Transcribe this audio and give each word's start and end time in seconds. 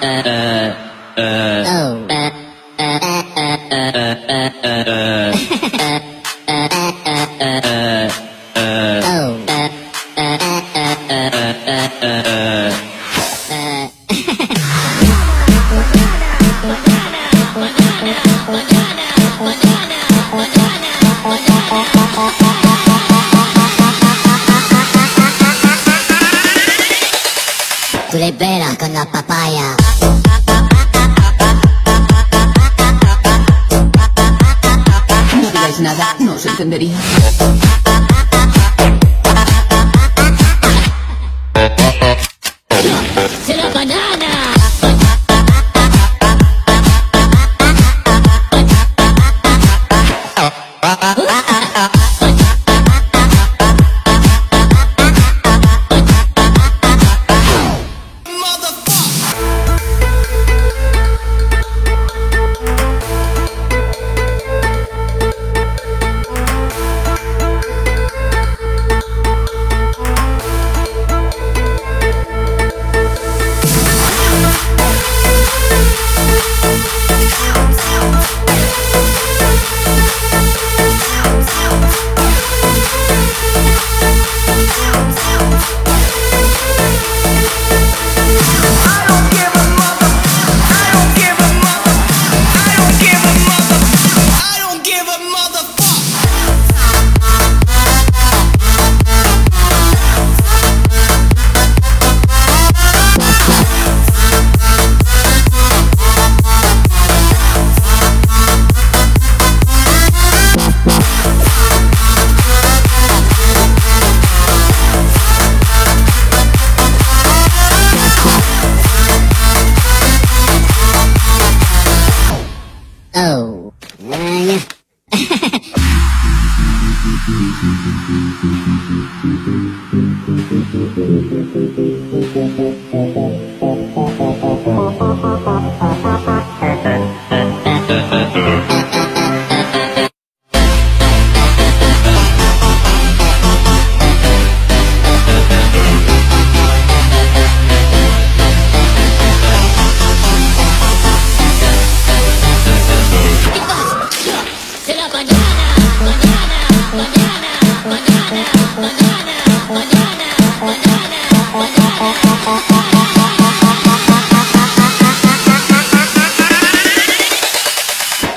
Tú 0.00 0.06
le 28.18 28.32
veras 28.32 28.76
con 28.76 28.92
la 28.92 29.04
papaya. 29.04 29.76
No 35.34 35.40
digáis 35.40 35.80
nada, 35.80 36.16
no 36.18 36.34
os 36.34 36.46
entendería. 36.46 36.96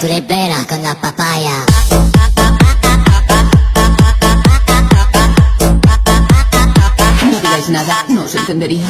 Tú 0.00 0.06
con 0.66 0.82
la 0.82 0.94
papaya. 0.94 1.66
No 7.22 7.30
digáis 7.30 7.68
nada, 7.68 8.04
no 8.08 8.22
os 8.24 8.34
entendería. 8.34 8.86